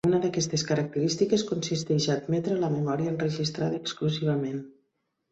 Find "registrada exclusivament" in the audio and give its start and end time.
3.19-4.57